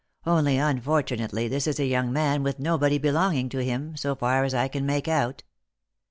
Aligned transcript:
Only, 0.25 0.57
unfortunately, 0.57 1.47
this 1.47 1.67
is 1.67 1.79
a 1.79 1.85
young 1.85 2.11
man 2.11 2.41
with 2.41 2.57
nobody 2.57 2.97
belonging 2.97 3.49
to 3.49 3.63
him, 3.63 3.95
so 3.95 4.15
far 4.15 4.43
as 4.43 4.51
I 4.55 4.67
can 4.67 4.83
make 4.87 5.07
out." 5.07 5.43